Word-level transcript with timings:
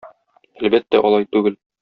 Әлбәттә, 0.69 1.03
алай 1.11 1.31
түгел. 1.37 1.61